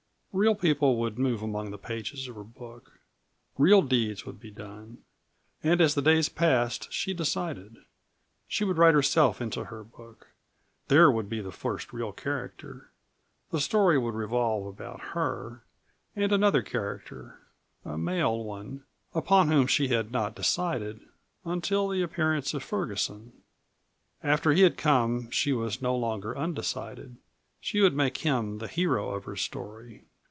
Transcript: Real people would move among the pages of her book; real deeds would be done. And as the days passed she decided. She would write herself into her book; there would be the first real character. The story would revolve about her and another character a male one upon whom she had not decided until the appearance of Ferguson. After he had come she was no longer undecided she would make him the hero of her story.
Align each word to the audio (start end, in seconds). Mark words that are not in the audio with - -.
Real 0.33 0.55
people 0.55 0.95
would 0.95 1.19
move 1.19 1.41
among 1.41 1.71
the 1.71 1.77
pages 1.77 2.29
of 2.29 2.35
her 2.37 2.43
book; 2.45 2.99
real 3.57 3.81
deeds 3.81 4.25
would 4.25 4.39
be 4.39 4.49
done. 4.49 4.99
And 5.61 5.81
as 5.81 5.93
the 5.93 6.01
days 6.01 6.29
passed 6.29 6.89
she 6.89 7.13
decided. 7.13 7.75
She 8.47 8.63
would 8.63 8.77
write 8.77 8.93
herself 8.93 9.41
into 9.41 9.65
her 9.65 9.83
book; 9.83 10.27
there 10.87 11.11
would 11.11 11.27
be 11.27 11.41
the 11.41 11.51
first 11.51 11.91
real 11.91 12.13
character. 12.13 12.91
The 13.49 13.59
story 13.59 13.97
would 13.97 14.15
revolve 14.15 14.67
about 14.67 15.01
her 15.11 15.65
and 16.15 16.31
another 16.31 16.61
character 16.61 17.41
a 17.83 17.97
male 17.97 18.41
one 18.41 18.85
upon 19.13 19.49
whom 19.49 19.67
she 19.67 19.89
had 19.89 20.13
not 20.13 20.33
decided 20.33 21.01
until 21.43 21.89
the 21.89 22.01
appearance 22.01 22.53
of 22.53 22.63
Ferguson. 22.63 23.33
After 24.23 24.53
he 24.53 24.61
had 24.61 24.77
come 24.77 25.29
she 25.29 25.51
was 25.51 25.81
no 25.81 25.93
longer 25.93 26.37
undecided 26.37 27.17
she 27.59 27.81
would 27.81 27.93
make 27.93 28.19
him 28.19 28.59
the 28.59 28.69
hero 28.69 29.09
of 29.09 29.25
her 29.25 29.35
story. 29.35 30.05